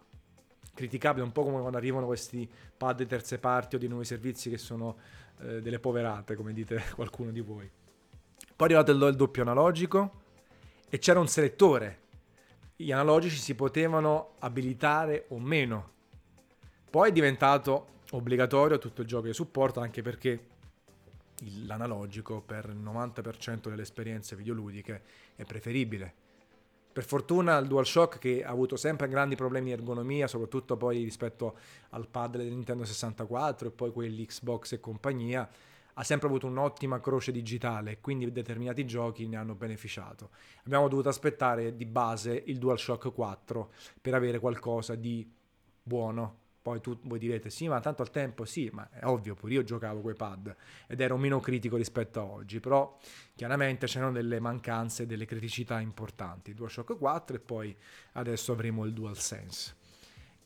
criticabile, 0.74 1.26
un 1.26 1.34
po' 1.34 1.44
come 1.44 1.60
quando 1.60 1.76
arrivano 1.76 2.06
questi 2.06 2.50
pad 2.78 2.96
di 2.96 3.08
terze 3.08 3.40
parti 3.40 3.76
o 3.76 3.78
di 3.78 3.90
nuovi 3.90 4.06
servizi 4.06 4.50
che 4.50 4.58
sono 4.58 4.96
eh, 5.42 5.62
delle 5.62 5.80
poverate, 5.80 6.36
come 6.36 6.54
dite 6.54 6.82
qualcuno 6.96 7.32
di 7.32 7.42
voi. 7.42 7.70
Poi 8.58 8.68
è 8.68 8.74
arrivato 8.74 8.92
il, 8.92 9.12
il 9.12 9.16
doppio 9.16 9.44
analogico 9.44 10.12
e 10.90 10.98
c'era 10.98 11.20
un 11.20 11.28
selettore. 11.28 12.00
Gli 12.76 12.92
analogici 12.92 13.38
si 13.38 13.54
potevano 13.54 14.34
abilitare 14.40 15.26
o 15.30 15.38
meno. 15.38 15.92
Poi 16.90 17.10
è 17.10 17.12
diventato 17.12 17.96
obbligatorio 18.12 18.80
tutto 18.80 19.02
il 19.02 19.08
gioco 19.08 19.28
di 19.28 19.34
supporto 19.34 19.80
anche 19.80 20.02
perché 20.02 20.48
l'analogico 21.68 22.42
per 22.42 22.66
il 22.70 22.82
90% 22.82 23.70
delle 23.70 23.84
esperienze 23.84 24.36
videoludiche 24.36 25.04
è 25.36 25.44
preferibile. 25.44 26.26
Per 26.92 27.06
fortuna 27.06 27.60
il 27.60 27.68
DualShock 27.68 28.18
che 28.18 28.44
ha 28.44 28.50
avuto 28.50 28.76
sempre 28.76 29.08
grandi 29.08 29.36
problemi 29.36 29.68
di 29.68 29.74
ergonomia, 29.74 30.26
soprattutto 30.26 30.78
poi 30.78 31.04
rispetto 31.04 31.58
al 31.90 32.08
pad 32.08 32.38
del 32.38 32.48
Nintendo 32.48 32.86
64 32.86 33.68
e 33.68 33.72
poi 33.72 33.92
quelli 33.92 34.26
Xbox 34.26 34.72
e 34.72 34.80
compagnia, 34.80 35.48
ha 36.00 36.04
sempre 36.04 36.28
avuto 36.28 36.46
un'ottima 36.46 37.00
croce 37.00 37.32
digitale, 37.32 38.00
quindi 38.00 38.32
determinati 38.32 38.86
giochi 38.86 39.28
ne 39.28 39.38
hanno 39.38 39.56
beneficiato. 39.56 40.30
Abbiamo 40.66 40.88
dovuto 40.88 41.10
aspettare 41.10 41.76
di 41.76 41.86
base 41.86 42.44
il 42.46 42.60
DualShock 42.60 43.12
4 43.12 43.72
per 44.00 44.14
avere 44.14 44.40
qualcosa 44.40 44.94
di 44.94 45.28
buono. 45.82 46.46
Poi 46.62 46.82
tu 46.82 47.00
voi 47.04 47.18
direte 47.18 47.50
sì, 47.50 47.68
ma 47.68 47.80
tanto 47.80 48.04
al 48.04 48.12
tempo 48.12 48.46
sì, 48.46 48.70
ma 48.72 48.88
è 48.92 49.06
ovvio, 49.06 49.34
pure 49.34 49.54
io 49.54 49.64
giocavo 49.64 50.02
con 50.02 50.12
i 50.12 50.16
pad 50.16 50.56
ed 50.86 51.00
ero 51.00 51.18
meno 51.18 51.40
critico 51.40 51.78
rispetto 51.78 52.20
a 52.20 52.24
oggi, 52.26 52.60
però 52.60 52.96
chiaramente 53.36 53.88
c'erano 53.88 54.12
delle 54.12 54.40
mancanze, 54.40 55.08
delle 55.08 55.26
criticità 55.26 55.80
importanti. 55.80 56.54
DualShock 56.54 56.98
4 56.98 57.38
e 57.38 57.40
poi 57.40 57.76
adesso 58.14 58.52
avremo 58.52 58.86
il 58.86 58.94
DualSense. 58.94 59.77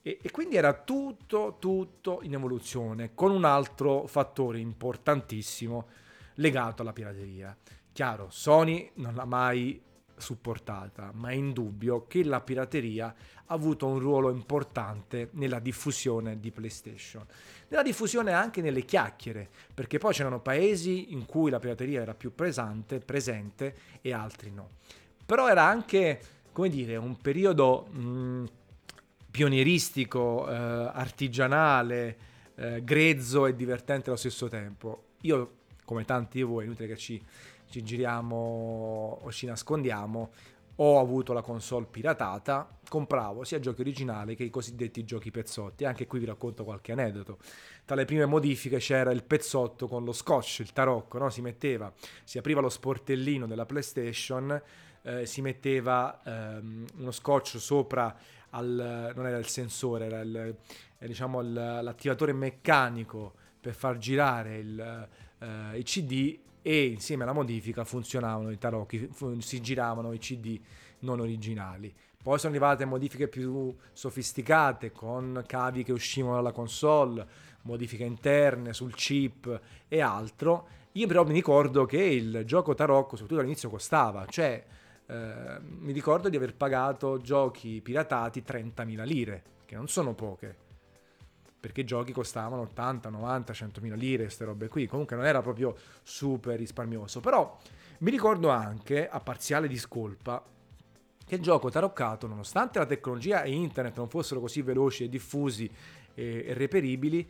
E, 0.02 0.20
e, 0.22 0.32
quindi 0.32 0.56
era 0.56 0.74
tutto, 0.74 1.58
tutto 1.60 2.20
in 2.24 2.34
evoluzione, 2.34 3.14
con 3.14 3.32
un 3.32 3.46
altro 3.46 4.08
fattore 4.08 4.60
importantissimo 4.60 5.88
legato 6.36 6.82
alla 6.82 6.94
pirateria. 6.94 7.56
Chiaro, 7.94 8.28
Sony 8.30 8.92
non 8.96 9.14
l'ha 9.14 9.26
mai 9.26 9.82
supportata, 10.22 11.12
ma 11.14 11.30
è 11.30 11.34
indubbio 11.34 12.06
che 12.08 12.24
la 12.24 12.40
pirateria 12.42 13.14
ha 13.46 13.54
avuto 13.54 13.88
un 13.88 14.00
ruolo 14.00 14.30
importante 14.30 15.30
nella 15.34 15.60
diffusione 15.60 16.40
di 16.40 16.52
PlayStation. 16.52 17.26
Nella 17.68 17.84
diffusione 17.84 18.32
anche 18.32 18.62
nelle 18.62 18.86
chiacchiere, 18.86 19.50
perché 19.74 19.98
poi 19.98 20.14
c'erano 20.14 20.40
paesi 20.40 21.12
in 21.12 21.26
cui 21.26 21.50
la 21.50 21.60
pirateria 21.60 22.02
era 22.02 22.14
più 22.14 22.34
pesante, 22.34 23.00
presente 23.00 23.76
e 24.02 24.14
altri 24.14 24.52
no. 24.52 24.70
Però 25.26 25.50
era 25.50 25.64
anche, 25.64 26.22
come 26.52 26.70
dire, 26.70 26.96
un 26.96 27.18
periodo... 27.18 27.88
Mh, 27.92 28.46
pionieristico, 29.32 30.48
eh, 30.48 30.54
artigianale, 30.54 32.18
eh, 32.56 32.84
grezzo 32.84 33.48
e 33.48 33.56
divertente 33.56 34.10
allo 34.10 34.20
stesso 34.20 34.50
tempo. 34.50 35.06
Io, 35.22 35.54
come 35.86 36.04
tanti 36.04 36.38
di 36.38 36.44
voi, 36.44 36.66
inutile 36.66 36.90
che 36.90 36.98
ci, 36.98 37.24
ci 37.70 37.82
giriamo 37.82 39.20
o 39.24 39.32
ci 39.32 39.46
nascondiamo, 39.46 40.32
ho 40.84 41.00
avuto 41.00 41.34
la 41.34 41.42
console 41.42 41.86
piratata, 41.90 42.68
compravo 42.88 43.44
sia 43.44 43.60
giochi 43.60 43.82
originali 43.82 44.36
che 44.36 44.44
i 44.44 44.50
cosiddetti 44.50 45.04
giochi 45.04 45.30
pezzotti. 45.30 45.86
Anche 45.86 46.08
qui 46.08 46.20
vi 46.20 46.26
racconto 46.26 46.64
qualche 46.64 46.92
aneddoto. 46.92 47.38
Tra 47.86 47.96
le 47.96 48.06
prime 48.06 48.26
modifiche 48.26 48.78
c'era 48.78 49.12
il 49.12 49.24
pezzotto 49.24 49.88
con 49.88 50.04
lo 50.04 50.12
scotch, 50.12 50.60
il 50.60 50.74
tarocco, 50.74 51.18
no? 51.18 51.30
si 51.30 51.42
metteva, 51.42 51.92
si 52.24 52.38
apriva 52.38 52.62
lo 52.62 52.70
sportellino 52.70 53.46
della 53.46 53.66
PlayStation, 53.66 54.62
eh, 55.04 55.26
si 55.26 55.42
metteva 55.42 56.22
ehm, 56.24 56.86
uno 56.98 57.12
scotch 57.12 57.60
sopra 57.60 58.16
al, 58.52 59.12
non 59.16 59.28
era 59.28 59.38
il 59.38 59.48
sensore, 59.48 60.06
era 60.06 60.22
il, 60.22 60.56
eh, 60.98 61.08
diciamo 61.08 61.42
l'attivatore 61.42 62.34
meccanico 62.34 63.34
per 63.60 63.74
far 63.74 63.98
girare 63.98 64.58
il, 64.58 65.08
eh, 65.40 65.78
i 65.78 65.84
CD 65.84 66.40
e 66.62 66.86
insieme 66.86 67.24
alla 67.24 67.34
modifica 67.34 67.84
funzionavano 67.84 68.52
i 68.52 68.58
tarocchi, 68.58 69.10
si 69.40 69.62
giravano 69.62 70.14
i 70.14 70.20
CD 70.20 70.60
non 71.00 71.20
originali. 71.20 71.94
Poi 72.22 72.38
sono 72.38 72.52
arrivate 72.52 72.86
modifiche 72.86 73.28
più 73.28 73.76
sofisticate 73.94 74.92
con 74.92 75.44
cavi 75.48 75.84
che 75.84 75.92
uscivano 75.92 76.36
dalla 76.36 76.52
console, 76.52 77.26
modifiche 77.64 78.04
interne 78.04 78.74
sul 78.74 78.94
chip 78.94 79.60
e 79.88 80.02
altro. 80.02 80.68
Io 80.94 81.08
però 81.08 81.26
mi 81.26 81.34
ricordo 81.34 81.86
che 81.86 82.02
il 82.02 82.44
gioco 82.46 82.76
tarocco, 82.76 83.16
soprattutto 83.16 83.40
all'inizio, 83.40 83.70
costava, 83.70 84.26
cioè 84.28 84.64
eh, 85.12 85.60
mi 85.60 85.92
ricordo 85.92 86.30
di 86.30 86.38
aver 86.38 86.56
pagato 86.56 87.20
giochi 87.20 87.82
piratati 87.82 88.46
30.000 88.48 89.04
lire, 89.04 89.44
che 89.66 89.76
non 89.76 89.90
sono 89.90 90.14
poche, 90.14 90.56
perché 91.60 91.82
i 91.82 91.84
giochi 91.84 92.14
costavano 92.14 92.62
80, 92.62 93.10
90, 93.10 93.52
100.000 93.52 93.94
lire, 93.96 94.24
queste 94.24 94.46
robe 94.46 94.70
qui, 94.70 94.88
comunque 94.88 95.18
non 95.18 95.26
era 95.26 95.42
proprio 95.42 95.76
super 96.02 96.58
risparmioso, 96.58 97.20
però 97.20 97.58
mi 98.00 98.10
ricordo 98.10 98.48
anche, 98.48 99.06
a 99.10 99.20
parziale 99.20 99.68
discolpa, 99.68 100.42
che 101.26 101.36
il 101.36 101.42
gioco 101.42 101.70
taroccato, 101.70 102.26
nonostante 102.28 102.80
la 102.80 102.86
tecnologia 102.86 103.44
e 103.44 103.52
internet 103.52 103.98
non 103.98 104.08
fossero 104.08 104.40
così 104.40 104.62
veloci 104.62 105.04
e 105.04 105.10
diffusi 105.10 105.70
e 106.14 106.54
reperibili, 106.54 107.30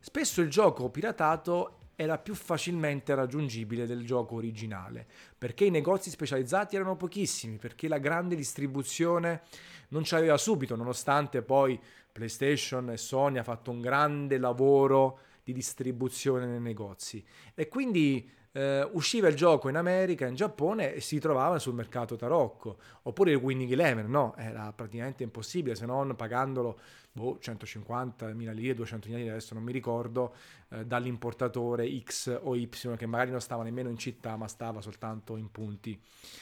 spesso 0.00 0.40
il 0.40 0.50
gioco 0.50 0.88
piratato 0.88 1.76
era 1.94 2.18
più 2.18 2.34
facilmente 2.34 3.14
raggiungibile 3.14 3.86
del 3.86 4.04
gioco 4.04 4.36
originale, 4.36 5.06
perché 5.36 5.64
i 5.64 5.70
negozi 5.70 6.10
specializzati 6.10 6.76
erano 6.76 6.96
pochissimi, 6.96 7.58
perché 7.58 7.88
la 7.88 7.98
grande 7.98 8.34
distribuzione 8.34 9.42
non 9.88 10.04
ci 10.04 10.14
aveva 10.14 10.38
subito, 10.38 10.74
nonostante 10.74 11.42
poi 11.42 11.78
PlayStation 12.10 12.90
e 12.90 12.96
Sony 12.96 13.38
ha 13.38 13.42
fatto 13.42 13.70
un 13.70 13.80
grande 13.80 14.38
lavoro 14.38 15.18
di 15.44 15.52
distribuzione 15.52 16.46
nei 16.46 16.60
negozi. 16.60 17.24
E 17.54 17.68
quindi 17.68 18.30
eh, 18.52 18.88
usciva 18.92 19.28
il 19.28 19.34
gioco 19.34 19.68
in 19.68 19.76
America, 19.76 20.26
in 20.26 20.34
Giappone 20.34 20.94
e 20.94 21.00
si 21.00 21.18
trovava 21.18 21.58
sul 21.58 21.74
mercato 21.74 22.16
tarocco. 22.16 22.78
Oppure 23.02 23.32
il 23.32 23.38
Winning 23.38 23.70
Eleven, 23.72 24.08
no, 24.08 24.34
era 24.36 24.72
praticamente 24.72 25.22
impossibile 25.22 25.74
se 25.74 25.86
non 25.86 26.14
pagandolo 26.14 26.78
boh, 27.12 27.38
150.000 27.42 28.52
lire, 28.52 28.76
200.000 28.76 29.14
lire, 29.14 29.30
adesso 29.30 29.54
non 29.54 29.62
mi 29.62 29.72
ricordo, 29.72 30.34
eh, 30.70 30.84
dall'importatore 30.84 31.88
X 32.02 32.40
o 32.42 32.54
Y 32.54 32.68
che 32.96 33.06
magari 33.06 33.30
non 33.30 33.40
stava 33.40 33.62
nemmeno 33.62 33.88
in 33.88 33.98
città 33.98 34.36
ma 34.36 34.48
stava 34.48 34.80
soltanto 34.80 35.36
in 35.36 35.50
punti 35.50 36.00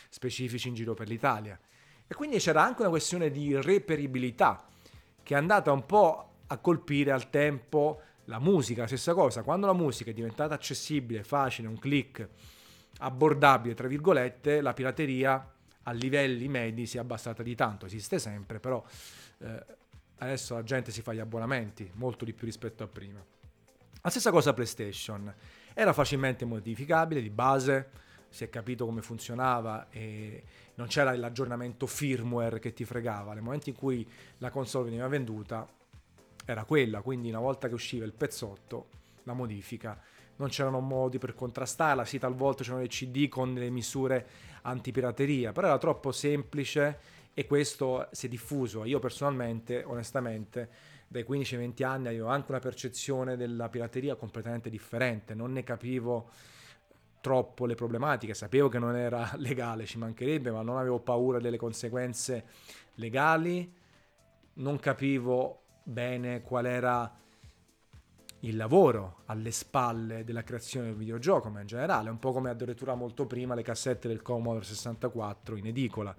specifici 0.09 0.69
in 0.69 0.75
giro 0.75 0.95
per 0.95 1.09
l'Italia. 1.09 1.59
E 2.07 2.14
quindi 2.14 2.38
c'era 2.38 2.64
anche 2.64 2.81
una 2.81 2.90
questione 2.90 3.31
di 3.31 3.55
reperibilità 3.61 4.67
che 5.23 5.35
è 5.35 5.37
andata 5.37 5.71
un 5.71 5.87
po' 5.87 6.29
a 6.49 6.59
colpire 6.59 7.12
al 7.12 7.31
tempo 7.31 8.00
la 8.30 8.38
musica, 8.38 8.82
la 8.82 8.87
stessa 8.87 9.12
cosa, 9.12 9.42
quando 9.42 9.66
la 9.66 9.72
musica 9.72 10.10
è 10.10 10.14
diventata 10.14 10.54
accessibile, 10.54 11.25
facile, 11.25 11.66
un 11.66 11.78
click, 11.78 12.28
abbordabile, 12.99 13.75
tra 13.75 13.88
virgolette, 13.88 14.60
la 14.60 14.72
pirateria 14.72 15.52
a 15.82 15.92
livelli 15.92 16.46
medi 16.46 16.87
si 16.87 16.96
è 16.96 17.00
abbassata 17.00 17.42
di 17.42 17.56
tanto, 17.56 17.87
esiste 17.87 18.20
sempre, 18.20 18.60
però 18.60 18.82
eh, 19.38 19.64
adesso 20.18 20.54
la 20.54 20.62
gente 20.62 20.92
si 20.92 21.02
fa 21.02 21.12
gli 21.12 21.18
abbonamenti, 21.18 21.90
molto 21.94 22.25
di 22.25 22.32
più 22.32 22.46
rispetto 22.46 22.84
a 22.84 22.87
prima. 22.87 23.20
La 24.00 24.10
stessa 24.10 24.30
cosa 24.30 24.54
PlayStation, 24.54 25.34
era 25.75 25.92
facilmente 25.92 26.44
modificabile 26.44 27.20
di 27.20 27.30
base, 27.30 27.90
si 28.28 28.44
è 28.44 28.49
capito 28.49 28.87
come 28.87 29.02
funzionava 29.02 29.88
e 29.90 30.44
non 30.76 30.87
c'era 30.87 31.16
l'aggiornamento 31.16 31.84
firmware 31.88 32.60
che 32.60 32.72
ti 32.72 32.84
fregava. 32.84 33.34
Nel 33.34 33.42
momento 33.42 33.70
in 33.70 33.75
cui 33.75 34.08
la 34.38 34.50
console 34.50 34.84
veniva 34.84 35.08
venduta, 35.08 35.68
era 36.50 36.64
quella, 36.64 37.00
quindi 37.00 37.28
una 37.28 37.40
volta 37.40 37.69
che 37.69 37.75
usciva 37.75 38.04
il 38.04 38.12
pezzotto, 38.12 38.88
la 39.25 39.33
modifica, 39.33 40.00
non 40.37 40.49
c'erano 40.49 40.80
modi 40.80 41.19
per 41.19 41.35
contrastarla, 41.35 42.04
sì 42.04 42.19
talvolta 42.19 42.62
c'erano 42.62 42.80
dei 42.80 42.88
CD 42.88 43.28
con 43.28 43.54
delle 43.54 43.71
misure 43.71 44.26
antipirateria, 44.62 45.52
però 45.52 45.69
era 45.69 45.78
troppo 45.78 46.12
semplice 46.12 46.99
e 47.35 47.47
questo 47.47 48.09
si 48.11 48.26
è 48.26 48.28
diffuso. 48.28 48.85
Io 48.85 48.99
personalmente, 48.99 49.83
onestamente, 49.85 50.69
dai 51.07 51.25
15-20 51.28 51.85
anni 51.85 52.09
avevo 52.09 52.28
anche 52.28 52.50
una 52.50 52.61
percezione 52.61 53.37
della 53.37 53.69
pirateria 53.69 54.14
completamente 54.14 54.71
differente, 54.71 55.35
non 55.35 55.52
ne 55.52 55.62
capivo 55.62 56.30
troppo 57.21 57.66
le 57.66 57.75
problematiche, 57.75 58.33
sapevo 58.33 58.69
che 58.69 58.78
non 58.78 58.97
era 58.97 59.30
legale, 59.37 59.85
ci 59.85 59.99
mancherebbe, 59.99 60.50
ma 60.50 60.62
non 60.62 60.78
avevo 60.78 61.00
paura 61.00 61.38
delle 61.38 61.59
conseguenze 61.59 62.45
legali, 62.95 63.73
non 64.54 64.78
capivo 64.78 65.61
bene 65.90 66.40
qual 66.42 66.66
era 66.66 67.12
il 68.40 68.56
lavoro 68.56 69.23
alle 69.26 69.50
spalle 69.50 70.25
della 70.25 70.42
creazione 70.42 70.87
del 70.87 70.97
videogioco, 70.97 71.50
ma 71.50 71.61
in 71.61 71.66
generale, 71.66 72.09
un 72.09 72.18
po' 72.18 72.32
come 72.32 72.49
addirittura 72.49 72.94
molto 72.94 73.26
prima 73.26 73.54
le 73.54 73.62
cassette 73.62 74.09
del 74.09 74.23
Commodore 74.23 74.64
64 74.64 75.56
in 75.56 75.66
edicola. 75.66 76.14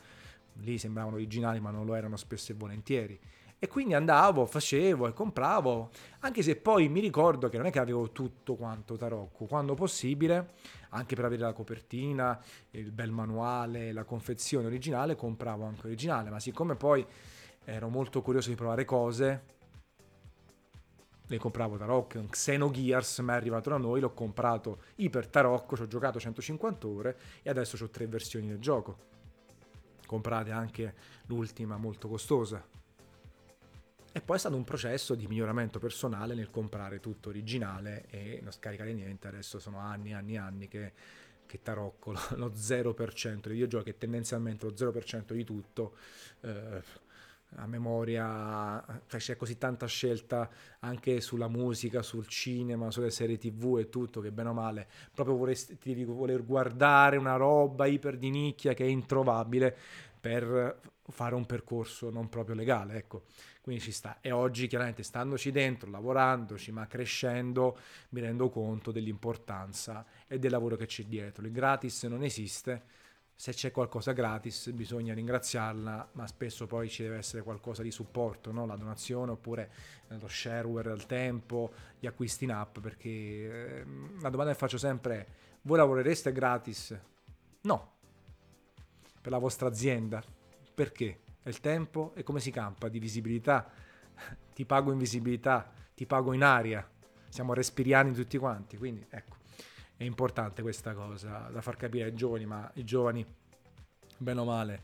Lì 0.56 0.78
sembravano 0.78 1.16
originali, 1.16 1.60
ma 1.60 1.72
non 1.72 1.86
lo 1.86 1.96
erano 1.96 2.18
spesso 2.18 2.51
e 2.51 2.56
volentieri. 2.56 3.20
E 3.58 3.68
quindi 3.68 3.94
andavo, 3.94 4.46
facevo 4.46 5.08
e 5.08 5.13
compravo, 5.13 5.90
anche 6.20 6.42
se 6.42 6.56
poi 6.56 6.90
mi 6.90 7.00
ricordo 7.00 7.48
che 7.48 7.58
non 7.58 7.68
è 7.68 7.72
che 7.72 7.80
avevo 7.80 8.12
tutto 8.12 8.56
quanto 8.56 8.98
tarocco, 8.98 9.46
quando 9.46 9.75
possibile, 9.75 10.54
anche 10.90 11.16
per 11.16 11.25
avere 11.25 11.42
la 11.42 11.54
copertina, 11.54 12.40
il 12.72 12.92
bel 12.92 13.12
manuale, 13.12 13.92
la 13.94 14.04
confezione 14.04 14.66
originale, 14.66 15.16
compravo 15.16 15.63
anche 15.63 15.86
originale, 15.88 16.32
ma 16.32 16.40
siccome 16.40 16.75
poi 16.75 17.06
ero 17.63 17.88
molto 17.90 18.24
curioso 18.24 18.50
di 18.50 18.56
provare 18.56 18.84
cose, 18.84 19.60
ne 21.32 21.38
compravo 21.38 21.78
Tarocco, 21.78 22.20
un 22.20 22.30
Xenogears 22.30 23.20
ma 23.20 23.34
è 23.34 23.36
arrivato 23.38 23.70
da 23.70 23.78
noi, 23.78 24.02
l'ho 24.02 24.14
comprato 24.14 24.82
Iper 24.96 25.28
Tarocco, 25.28 25.78
ci 25.78 25.84
ho 25.84 25.88
giocato 25.88 26.20
150 26.20 26.88
ore 26.88 27.18
e 27.42 27.50
adesso 27.50 27.82
ho 27.82 27.90
tre 27.90 28.06
versioni 28.06 28.48
del 28.48 28.60
gioco. 28.60 29.10
Comprate 30.06 30.52
anche 30.52 30.94
l'ultima 31.28 31.78
molto 31.78 32.10
costosa. 32.10 32.62
E 34.14 34.20
poi 34.20 34.36
è 34.36 34.40
stato 34.40 34.58
un 34.58 34.66
processo 34.66 35.16
di 35.16 35.26
miglioramento 35.26 35.80
personale 35.80 36.36
nel 36.36 36.50
comprare 36.50 37.00
tutto 37.00 37.30
originale 37.30 38.08
e 38.10 38.40
non 38.42 38.52
scaricare 38.52 38.92
niente, 38.92 39.30
adesso 39.30 39.58
sono 39.58 39.80
anni 39.80 40.10
e 40.10 40.14
anni 40.16 40.34
e 40.34 40.38
anni 40.38 40.68
che, 40.68 40.92
che 41.46 41.62
tarocco 41.62 42.12
lo 42.36 42.50
0% 42.50 43.40
dei 43.40 43.53
videogiochi 43.53 43.90
e 43.90 43.98
tendenzialmente 43.98 44.66
lo 44.66 44.74
0% 44.74 45.32
di 45.32 45.46
tutto. 45.46 45.96
Eh, 46.42 47.10
a 47.55 47.68
memoria, 47.68 48.83
cioè 49.07 49.20
c'è 49.20 49.35
così 49.35 49.57
tanta 49.57 49.85
scelta 49.85 50.50
anche 50.79 51.22
sulla 51.22 51.48
musica, 51.48 52.01
sul 52.01 52.27
cinema, 52.27 52.92
sulle 52.92 53.11
serie 53.11 53.37
tv 53.37 53.77
e 53.79 53.90
tutto, 53.90 54.22
che 54.22 54.31
bene 54.31 54.50
o 54.50 54.53
male 54.53 54.87
proprio 55.14 55.35
vorresti, 55.35 55.77
devi 55.81 56.03
voler 56.03 56.46
guardare 56.46 57.18
una 57.18 57.35
roba 57.35 57.85
iper 57.85 58.18
di 58.18 58.29
nicchia 58.29 58.74
che 58.74 58.85
è 58.85 58.87
introvabile 58.87 59.75
per 60.20 60.79
fare 61.09 61.35
un 61.35 61.46
percorso 61.46 62.09
non 62.09 62.29
proprio 62.29 62.55
legale, 62.55 62.96
ecco. 62.96 63.24
Quindi 63.61 63.81
ci 63.83 63.92
sta. 63.92 64.18
E 64.22 64.31
oggi, 64.31 64.68
chiaramente, 64.68 65.03
standoci 65.03 65.51
dentro, 65.51 65.90
lavorandoci, 65.90 66.72
ma 66.72 66.87
crescendo, 66.87 67.77
mi 68.09 68.22
rendo 68.22 68.50
conto 68.50 68.92
dell'importanza 68.92 70.03
e 70.27 70.40
del 70.40 70.50
lavoro 70.50 70.75
che 70.75 70.87
c'è 70.87 71.03
dietro. 71.03 71.46
Il 71.46 71.51
gratis 71.51 72.03
non 72.03 72.24
esiste 72.24 72.83
se 73.42 73.54
c'è 73.54 73.72
qualcosa 73.72 74.12
gratis 74.12 74.70
bisogna 74.70 75.16
ringraziarla, 75.16 76.10
ma 76.12 76.27
spesso 76.27 76.68
poi 76.68 76.88
ci 76.92 77.01
deve 77.01 77.18
essere 77.18 77.42
qualcosa 77.42 77.82
di 77.82 77.90
supporto, 77.90 78.51
no? 78.51 78.68
la 78.68 78.75
donazione 78.75 79.32
oppure 79.32 79.72
lo 80.10 80.27
shareware 80.27 80.92
al 80.92 81.08
tempo, 81.08 81.74
gli 81.98 82.06
acquisti 82.06 82.44
in 82.44 82.51
app, 82.51 82.77
perché 82.77 83.10
eh, 83.10 83.86
la 84.20 84.30
domanda 84.30 84.51
che 84.51 84.60
faccio 84.60 84.77
sempre 84.77 85.16
è, 85.16 85.25
voi 85.64 85.77
lavorereste 85.77 86.32
gratis? 86.32 86.96
No, 87.62 87.94
per 89.20 89.32
la 89.32 89.40
vostra 89.40 89.68
azienda. 89.68 90.24
Perché? 90.75 91.22
È 91.42 91.50
il 91.50 91.62
tempo 91.62 92.12
e 92.14 92.22
come 92.22 92.40
si 92.40 92.51
campa 92.51 92.90
di 92.90 93.00
visibilità? 93.00 93.72
ti 94.54 94.66
pago 94.66 94.92
in 94.92 95.00
visibilità, 95.00 95.74
ti 95.96 96.06
pago 96.06 96.34
in 96.34 96.44
aria, 96.44 96.88
siamo 97.27 97.56
respiriani 97.56 98.14
tutti 98.14 98.38
quanti, 98.38 98.77
quindi 98.77 99.04
ecco 99.10 99.41
è 100.01 100.03
importante 100.03 100.64
questa 100.64 100.96
cosa 100.96 101.48
da 101.51 101.61
far 101.61 101.75
capire 101.75 102.05
ai 102.05 102.16
giovani, 102.16 102.48
ma 102.48 102.70
i 102.74 102.83
giovani, 102.83 103.24
bene 104.18 104.40
o 104.40 104.46
male, 104.46 104.81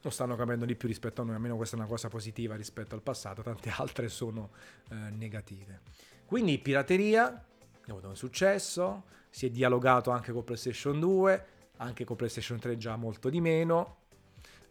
lo 0.00 0.10
stanno 0.10 0.34
capendo 0.34 0.64
di 0.64 0.74
più 0.74 0.88
rispetto 0.88 1.22
a 1.22 1.24
noi, 1.24 1.36
almeno 1.36 1.54
questa 1.54 1.76
è 1.76 1.78
una 1.78 1.86
cosa 1.86 2.08
positiva 2.08 2.56
rispetto 2.56 2.96
al 2.96 3.02
passato, 3.02 3.42
tante 3.42 3.70
altre 3.76 4.08
sono 4.08 4.50
eh, 4.90 4.94
negative. 5.10 5.82
Quindi 6.26 6.58
pirateria, 6.58 7.24
ha 7.26 7.44
avuto 7.86 8.08
un 8.08 8.16
successo, 8.16 9.04
si 9.30 9.46
è 9.46 9.50
dialogato 9.50 10.10
anche 10.10 10.32
con 10.32 10.42
PlayStation 10.42 10.98
2, 10.98 11.46
anche 11.76 12.04
con 12.04 12.16
PlayStation 12.16 12.58
3 12.58 12.76
già 12.78 12.96
molto 12.96 13.28
di 13.28 13.40
meno. 13.40 13.98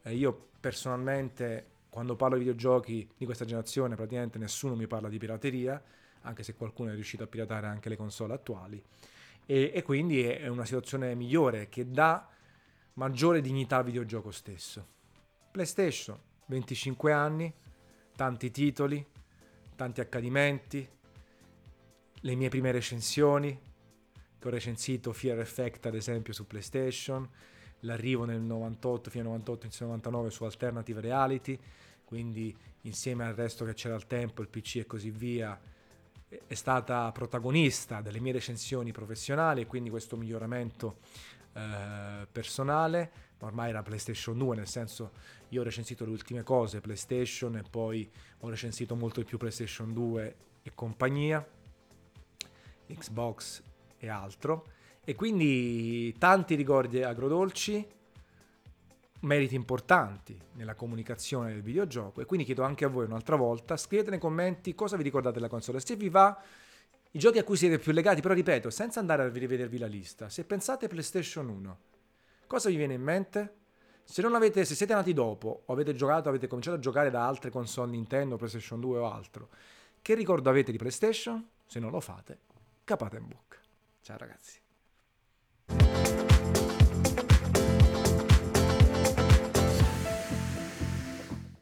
Eh, 0.01 0.15
io 0.15 0.47
personalmente 0.59 1.67
quando 1.87 2.17
parlo 2.17 2.35
di 2.35 2.43
videogiochi 2.43 3.09
di 3.15 3.23
questa 3.23 3.45
generazione 3.45 3.95
praticamente 3.95 4.37
nessuno 4.37 4.75
mi 4.75 4.85
parla 4.85 5.07
di 5.07 5.17
pirateria, 5.17 5.81
anche 6.23 6.43
se 6.43 6.55
qualcuno 6.55 6.89
è 6.89 6.93
riuscito 6.93 7.23
a 7.23 7.27
piratare 7.27 7.67
anche 7.67 7.87
le 7.87 7.95
console 7.95 8.33
attuali 8.33 8.83
e, 9.51 9.71
e 9.73 9.81
quindi 9.81 10.21
è 10.21 10.45
una 10.45 10.63
situazione 10.63 11.15
migliore 11.15 11.69
che 11.69 11.89
dà 11.89 12.29
maggiore 12.93 13.41
dignità 13.41 13.77
al 13.77 13.83
videogioco 13.83 14.29
stesso. 14.29 14.85
PlayStation, 15.49 16.19
25 16.45 17.11
anni, 17.11 17.51
tanti 18.15 18.51
titoli, 18.51 19.03
tanti 19.75 20.01
accadimenti, 20.01 20.87
le 22.13 22.35
mie 22.35 22.49
prime 22.49 22.71
recensioni, 22.71 23.59
che 24.37 24.47
ho 24.47 24.51
recensito 24.51 25.13
Fear 25.13 25.39
Effect 25.39 25.87
ad 25.87 25.95
esempio 25.95 26.31
su 26.31 26.45
PlayStation, 26.45 27.27
l'arrivo 27.79 28.25
nel 28.25 28.41
98, 28.41 29.09
fino 29.09 29.23
al 29.23 29.29
98, 29.31 29.65
inizio 29.65 29.85
99 29.87 30.29
su 30.29 30.43
Alternative 30.43 31.01
Reality, 31.01 31.59
quindi 32.05 32.55
insieme 32.81 33.25
al 33.25 33.33
resto 33.33 33.65
che 33.65 33.73
c'era 33.73 33.95
al 33.95 34.05
tempo, 34.05 34.43
il 34.43 34.47
PC 34.47 34.75
e 34.75 34.85
così 34.85 35.09
via, 35.09 35.59
è 36.29 36.53
stata 36.53 37.11
protagonista 37.11 38.01
delle 38.01 38.19
mie 38.19 38.33
recensioni 38.33 38.91
professionali 38.91 39.61
e 39.61 39.65
quindi 39.67 39.89
questo 39.89 40.15
miglioramento 40.15 40.97
eh, 41.53 42.27
personale, 42.31 43.11
ormai 43.39 43.69
era 43.69 43.81
PlayStation 43.81 44.37
2, 44.37 44.55
nel 44.55 44.67
senso 44.67 45.11
io 45.49 45.61
ho 45.61 45.63
recensito 45.63 46.05
le 46.05 46.11
ultime 46.11 46.43
cose 46.43 46.81
PlayStation 46.81 47.57
e 47.57 47.63
poi 47.67 48.09
ho 48.39 48.49
recensito 48.49 48.95
molto 48.95 49.21
di 49.21 49.25
più 49.25 49.37
PlayStation 49.37 49.91
2 49.91 50.35
e 50.61 50.71
compagnia, 50.75 51.45
Xbox 52.87 53.63
e 53.97 54.07
altro, 54.07 54.65
e 55.03 55.15
quindi 55.15 56.13
tanti 56.19 56.53
ricordi 56.53 57.01
agrodolci 57.01 57.97
meriti 59.21 59.55
importanti 59.55 60.39
nella 60.53 60.75
comunicazione 60.75 61.51
del 61.51 61.61
videogioco 61.61 62.21
e 62.21 62.25
quindi 62.25 62.45
chiedo 62.45 62.63
anche 62.63 62.85
a 62.85 62.87
voi 62.87 63.05
un'altra 63.05 63.35
volta, 63.35 63.75
scrivete 63.75 64.09
nei 64.09 64.19
commenti 64.19 64.73
cosa 64.75 64.95
vi 64.97 65.03
ricordate 65.03 65.35
della 65.35 65.49
console. 65.49 65.79
Se 65.79 65.95
vi 65.95 66.09
va, 66.09 66.41
I 67.11 67.17
giochi 67.17 67.39
a 67.39 67.43
cui 67.43 67.57
siete 67.57 67.79
più 67.79 67.91
legati, 67.91 68.21
però 68.21 68.35
ripeto, 68.35 68.69
senza 68.69 68.99
andare 68.99 69.23
a 69.23 69.29
rivedervi 69.29 69.79
la 69.79 69.87
lista, 69.87 70.29
se 70.29 70.45
pensate 70.45 70.87
PlayStation 70.87 71.49
1, 71.49 71.79
cosa 72.45 72.69
vi 72.69 72.75
viene 72.75 72.93
in 72.93 73.01
mente? 73.01 73.55
Se 74.03 74.21
avete, 74.23 74.63
se 74.63 74.75
siete 74.75 74.93
nati 74.93 75.13
dopo 75.13 75.63
o 75.65 75.73
avete 75.73 75.95
giocato, 75.95 76.29
avete 76.29 76.47
cominciato 76.47 76.77
a 76.77 76.79
giocare 76.79 77.09
da 77.09 77.27
altre 77.27 77.49
console 77.49 77.91
Nintendo, 77.91 78.37
PlayStation 78.37 78.79
2 78.79 78.99
o 78.99 79.11
altro, 79.11 79.49
che 80.01 80.13
ricordo 80.13 80.49
avete 80.49 80.71
di 80.71 80.77
PlayStation? 80.77 81.47
Se 81.65 81.79
non 81.79 81.91
lo 81.91 81.99
fate, 81.99 82.39
capate 82.83 83.17
in 83.17 83.27
bocca. 83.27 83.57
Ciao 84.01 84.17
ragazzi. 84.17 84.59